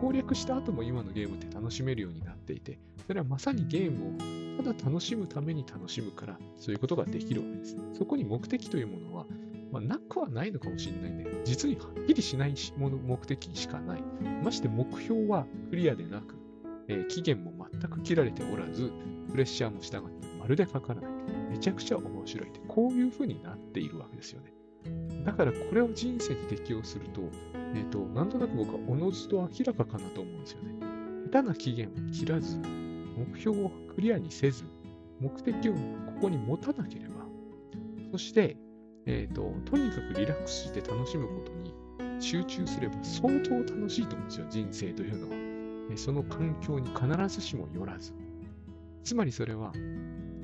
[0.00, 4.14] 攻略した後も今のゲームって楽しめるようになっていて、それはまさにゲーム
[4.60, 7.76] をただ楽しむために楽しむから、そういうことができるわけです。
[7.96, 9.26] そこに目的というものは
[9.70, 14.02] まあ、なくはないのかもしれないんだけど、実にはっきりしないもの目的しかない。
[14.42, 16.36] まして目標はクリアでなく、
[16.88, 18.92] えー、期限も全く切られておらず、
[19.30, 21.10] プレッシャーも従ってまるでかからない。
[21.50, 24.52] めちゃくちゃ面白いって、こういう風になっているわけですよね。
[25.24, 27.22] だからこれを人生に適用すると、
[27.74, 30.74] えっ、ー、と、なんとなく僕はおのずと明らかかなと思うんですよね。
[31.30, 34.64] 下手な期限を切らず、目標をクリアにせず、
[35.20, 35.78] 目的をこ
[36.22, 37.26] こに持たなければ、
[38.12, 38.56] そして、
[39.08, 41.72] えっ、ー、と、とにかくリラックスして楽しむことに
[42.20, 45.36] 集中すれば相当楽しいと思うんですよ、人生というのは。
[45.90, 48.12] えその環境に必ずしもよらず。
[49.04, 49.72] つまりそれは、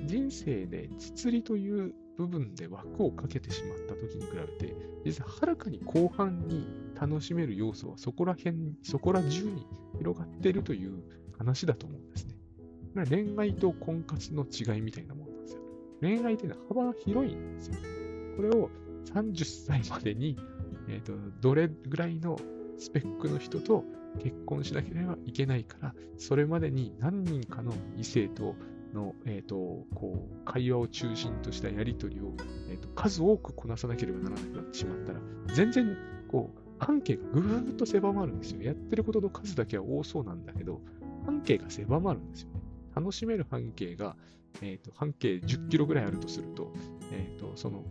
[0.07, 4.75] 人生で実利という部分で枠をかけてしまった時に比べて、
[5.05, 6.67] 実ははるかに後半に
[6.99, 9.67] 楽しめる要素はそこら辺、そこら中に
[9.99, 11.03] 広がっているという
[11.37, 12.35] 話だと思うんですね。
[13.11, 15.61] 恋愛と婚活の違いみたいなもんなんですよ。
[16.01, 18.04] 恋愛っていうのは幅が広いんですよ。
[18.37, 18.71] これを
[19.13, 20.37] 30歳までに、
[20.89, 22.39] えーと、どれぐらいの
[22.79, 23.85] スペックの人と
[24.23, 28.55] 結婚しなければいけないから、それまでに何人かの異性と
[28.95, 29.57] の、えーと、
[29.95, 32.33] こう会話を中心としたやり取りを、
[32.71, 35.21] えーと、数多くこなさなければならなくなってしまったら、
[35.55, 35.97] 全然
[36.29, 38.63] こう半径がぐーっと狭まるんですよ。
[38.63, 40.81] やってることの数だけは多そうなんだけど、
[41.25, 42.61] 半径が狭まるんですよね。
[42.95, 44.17] 楽しめる半径が、
[44.63, 46.73] えーと、半径10キロぐらいあるとすると、
[47.11, 47.85] えー、とその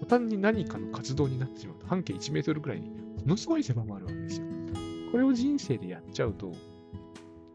[0.00, 2.94] 途端に何かの活動になってしまうと、半径1メートルぐらいにも
[3.26, 4.46] のすごい狭まるわけですよ。
[5.10, 6.52] これを人生でやっちゃうと、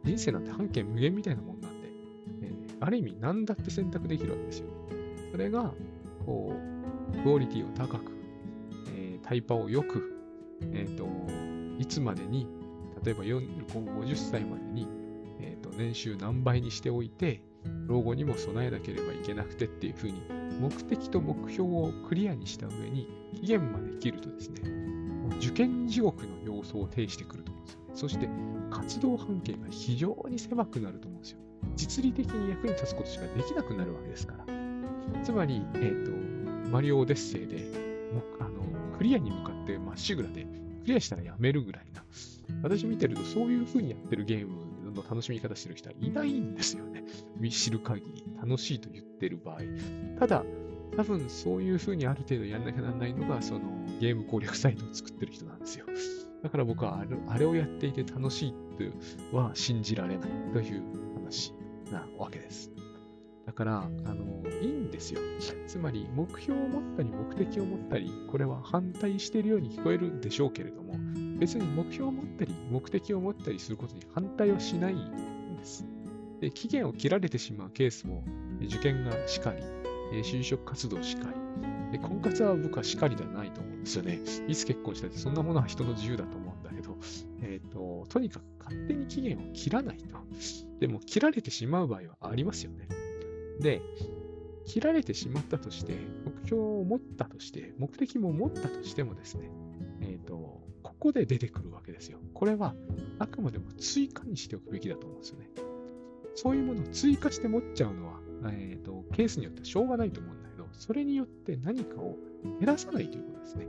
[0.03, 1.87] 人生なんて半径無限みたいなもんなんで、
[2.43, 4.67] えー、ある意味何だって選択できるわけですよ。
[5.31, 5.73] それが、
[6.25, 6.53] こ
[7.13, 8.11] う、クオリティを高く、
[8.95, 10.13] えー、タイパを良く、
[10.73, 11.07] えっ、ー、と、
[11.79, 12.47] いつまでに、
[13.03, 14.87] 例えば50歳までに、
[15.39, 17.41] えーと、年収何倍にしておいて、
[17.87, 20.21] 老後にも備えなければいけなくてっていうふうに、
[20.59, 24.61] 目的と目標をクリアにした上に、期限まで切るとですね、
[25.39, 27.79] 受験地獄の要素を呈してくると思うんですよ。
[27.79, 28.29] ねそして、
[28.71, 31.39] 活動半径が非常に狭くなると思うんですよ。
[31.75, 35.23] 実利的に役に立つことしかできなくなるわけですから。
[35.23, 37.65] つまり、え、ー、と、マリオオデッセイで、
[38.39, 38.63] あの
[38.97, 40.49] クリアに向かってまっしぐらで、ク
[40.85, 42.03] リアしたらやめるぐらいな。
[42.61, 47.03] 私見てると、そういう風にやってるゲームの楽しみ方してる人はいないんですよね。
[47.37, 48.23] 見知る限り。
[48.37, 49.59] 楽しいと言ってる場合。
[50.19, 50.43] ただ、
[50.95, 53.61] 多分そういう風にある程度やんなきゃならないのが、その
[53.99, 55.85] ゲーム攻略サイトを作ってる人なんですよ。
[56.43, 58.53] だから僕はあれをやっていて楽しい
[59.31, 60.83] とは信じられないという
[61.15, 61.53] 話
[61.91, 62.71] なわけです。
[63.45, 65.21] だから、あの、いいんですよ。
[65.67, 70.95] つまり、目標を持ったり、目的を持ったり、これは反対しているように聞こえるんでしょうけれども、
[71.37, 75.85] 別に目標を持ったり、目的を持ったりすることに反対はしないんです。
[76.45, 78.23] で、期限を切られてしまうケースも、
[78.61, 79.63] 受験がしかり、
[80.21, 81.27] 就職活動しか
[81.91, 84.19] り、婚活は僕はしかりではないと思うんですよね。
[84.47, 86.97] いつ結婚したって、そんなものは人の自由だと思うんだけど、
[87.41, 90.05] えっ、ー、と、とにかく勝手に期限を切らないと。
[90.79, 92.89] でも、切られてしまう場合はありますよね。
[93.59, 93.81] で、
[94.67, 95.93] 切られてしまったとして、
[96.25, 99.49] 目標を持ったとして、目的も持ったとしてもですね、
[100.01, 102.19] えっ、ー、と、ここで出てくるわけですよ。
[102.35, 102.75] これは、
[103.17, 105.49] あくまでも追加にしておくべきだと思うんですよね。
[106.35, 108.19] そういうものを追加して持っちゃうのは、
[108.51, 112.17] え、ー、と、ケースによってはしょうがないと思うんだけど、それによって何かを
[112.59, 113.67] 減らさないということですね。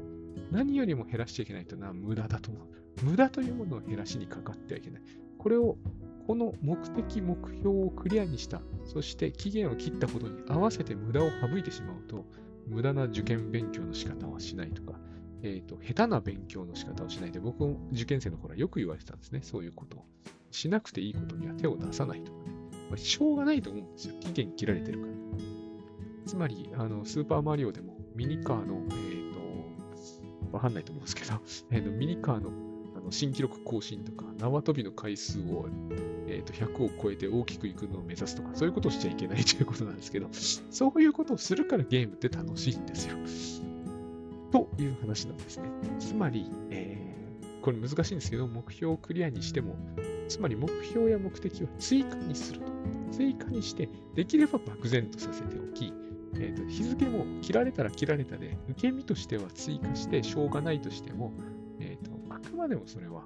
[0.50, 3.04] 何よりも減らしちゃいけないというのは無駄だと思う。
[3.04, 5.02] 無駄というものを減らしにかかってはいけない。
[5.38, 5.76] これを
[6.26, 12.24] この目的、目標をクリアにした、そして期限を切ったことに合わせて無駄を省いてしまうと、
[12.66, 14.98] 無駄な受験勉強の仕方はしないとか、
[15.42, 20.04] え、ー、と、下手な勉強の仕方をしないで、僕も受験生の頃はよく言われてたんですね、そういうことを。
[20.50, 22.55] しなくていいことには手を出さないとかね。
[22.88, 24.14] まあ、しょうがないと思うんですよ。
[24.20, 25.12] 期限切られてるから。
[26.26, 31.34] つまり、あの、スーパーマリオでもミニカーの、えっ、ー、と、わかんないと思うんですけど、
[31.70, 32.50] えー、とミニカーの
[32.96, 35.66] あの新記録更新とか、縄跳びの回数を
[36.28, 40.28] えー、と100を超えて大きくいくのを目指すとか、そういうことをしちゃいけないということなんですけど、
[40.70, 43.16] そういうことをするからゲームって楽しいんですよ。
[44.50, 45.68] という話なんですね。
[45.98, 46.95] つまり、えー、
[47.66, 49.74] これ難しいんですけど、目標をクリアにしても、
[50.28, 52.66] つまり目標や目的を追加にすると。
[53.10, 55.92] 追加にして、できれば漠然とさせておき、
[56.34, 61.32] えーと、日付も切られたら切られたで、受け身としては追加してしょうがないとしても、
[61.80, 63.24] えーとあくまでもそれは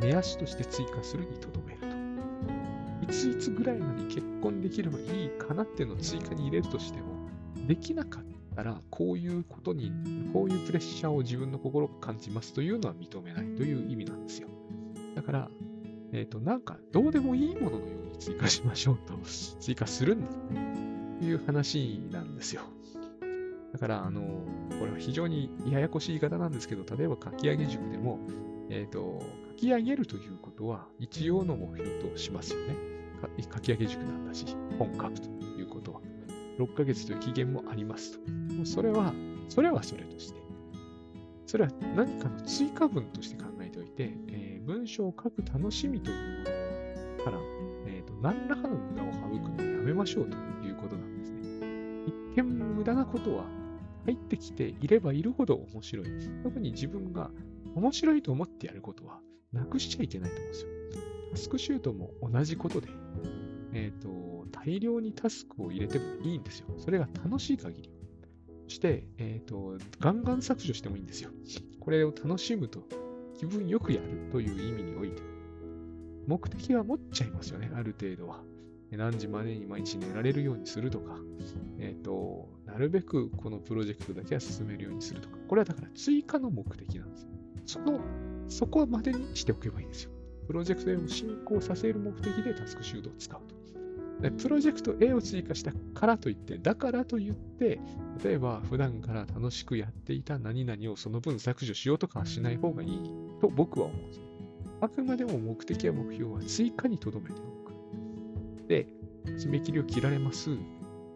[0.00, 1.86] 目安として追加するにとどめると。
[3.12, 7.06] いついつぐらいまで結婚できればいいかなっていうのを追加に入れるとしても、
[7.68, 9.92] できなかったら、こういうことに、
[10.32, 14.48] こういうプレッシャーを自分の心が感じますというのは認めないという意味なんですよ。
[15.14, 15.50] だから、
[16.12, 19.14] えっ、ー、と、なんか、どうでもいいもののように追加しましょうと、
[19.60, 20.26] 追加するんだ
[21.18, 22.62] という話なんですよ。
[23.72, 24.22] だから、あの、
[24.78, 28.18] これは非常にややこしい言い方なんですけど、例えば書き上げ塾でも、
[28.68, 32.76] えっ、ー、と、書き上げるということは一応の目標としますよね。
[33.52, 35.49] 書き上げ塾なんだし、本書くと。
[36.60, 38.30] 6ヶ月という期限もありますと。
[38.54, 39.14] もうそれは、
[39.48, 40.40] それはそれとして。
[41.46, 46.38] それは何かの追加文として考えておいて、えー、文章を書く楽しみというも
[47.18, 47.38] のから、
[47.86, 51.40] えーと、何らかの無駄を省くのをやめましょうということなんですね。
[52.36, 53.44] 一見無駄なことは
[54.04, 56.06] 入ってきていればいるほど面白い。
[56.44, 57.30] 特に自分が
[57.74, 59.20] 面白いと思ってやることは
[59.52, 60.70] なくしちゃいけないと思うんですよ。
[61.32, 62.88] タスクシュートも同じことで、
[63.72, 66.66] えっ、ー、と、大量にタスクを入れてもいいんですよ。
[66.78, 67.90] それが楽しい限り。
[68.68, 71.30] そして、えっ、ー、と、ガンガン削除してもいいんですよ。
[71.80, 72.84] これを楽しむと
[73.38, 75.22] 気分よくやるという意味において
[76.26, 78.42] 目的は持っちゃいますよね、ある程度は。
[78.92, 81.16] 何時までに毎日寝られるようにするとか、
[81.78, 87.28] えっ、ー、と、なるべくこのプロジェクトだけは進めるようにするとか、これはだから追加の目的なんですよ。
[87.66, 88.00] その、
[88.48, 90.12] そこまでにしておけばいいんですよ。
[90.50, 93.40] プロジェクト A を進行させる目的でタスクシュートを使う
[94.20, 94.30] と。
[94.42, 97.78] プロジェクト A を追加したからといって、だからといって、
[98.24, 103.00] 例えば普段から楽しくやっていた何々をその分削除しようとかはしない方がいい
[103.40, 104.20] と僕は思うんです。
[104.80, 108.66] あくまでも目的や目標は追加に留めておく。
[108.66, 108.88] で、
[109.26, 110.50] 締め切りを切られます。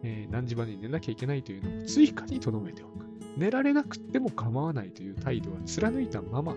[0.03, 3.05] えー、何時までに寝なきゃいけないというのを追加に留めておく。
[3.35, 6.55] 寝られなくても構わないという態度は貫いたまま、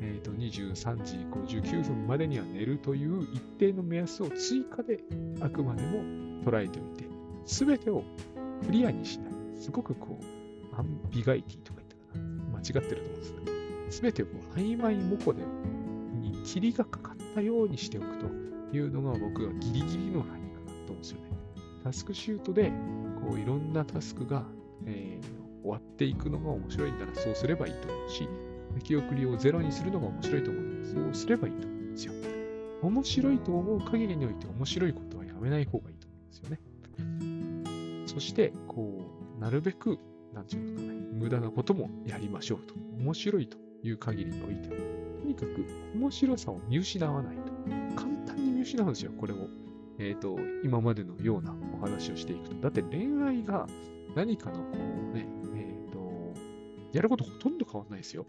[0.00, 1.16] えーと、23時
[1.54, 5.00] 59分までには寝るという一定の目安を追加で
[5.40, 6.00] あくまでも
[6.44, 7.04] 捉えておいて、
[7.44, 8.02] すべてを
[8.64, 9.32] クリアにしない。
[9.58, 12.58] すごくこう、アンビガイティとか言ったかな。
[12.58, 13.38] 間違ってると思うんですね。
[13.90, 15.42] すべてを曖昧模倣で
[16.20, 18.26] に霧がかかったようにしておくと
[18.76, 21.30] いうのが僕はギリギリのラインかなと思うんですよね。
[21.84, 22.72] タスクシュートで
[23.20, 24.44] こういろんなタスクが、
[24.84, 28.28] えー終わっていくのが面白いんだらそうすればいいと思うし、
[28.80, 32.12] 記憶りをゼロにするのが面白いと思うので、そうすればいいと思うんですよ。
[32.82, 36.60] 面白いと思う限りにおいて面白いことはやめない方がいいと思うんですよね。
[38.06, 39.02] そして、こ
[39.36, 39.98] う、なるべく、
[40.32, 42.74] なんていうのかな、無駄なこともやりましょうと。
[42.98, 44.76] 面白いという限りにおいては、
[45.22, 47.52] とにかく面白さを見失わないと。
[47.94, 49.48] 簡単に見失うんですよ、これを。
[49.98, 52.54] えっ、ー、と、今までのようなお話をしていくと。
[52.56, 53.66] だって恋愛が
[54.14, 54.66] 何かのこ
[55.12, 55.26] うね、
[56.96, 58.24] やることほとんど変わんないですよ。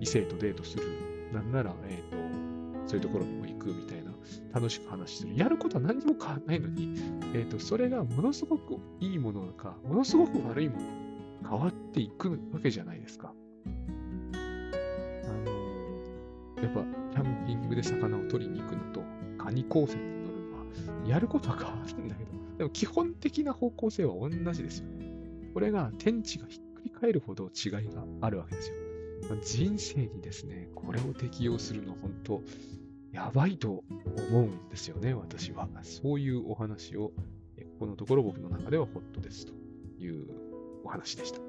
[0.00, 0.84] 異性とデートする。
[1.30, 4.12] なんなら、えっ、ー、と、そういうところにも行くみたいな、
[4.54, 5.36] 楽しく話する。
[5.36, 6.94] やることは何にも変わんないのに、
[7.34, 10.88] えっ、ー、と、それがものすごくいいものか、ものすごく悪いものに
[11.42, 13.34] 変わっていくわけじゃないですか。
[14.34, 14.38] あ
[15.44, 16.80] のやっぱ、
[17.12, 19.02] キャンピングで魚を取りに行くのと、
[19.36, 20.64] カニ光線に乗るのは、
[21.06, 25.12] やることは変わるんだけど、でも基本的な方向性は同じですよね。
[25.52, 28.76] これが天地がひっり返るほど違いがあるわけですよ。
[29.42, 32.42] 人生にですね、これを適用するの本当、
[33.12, 33.84] やばいと
[34.30, 35.68] 思うんですよね、私は。
[35.82, 37.14] そういうお話を、こ
[37.80, 39.52] このところ僕の中ではホットですと
[39.98, 40.26] いう
[40.84, 41.40] お話でした。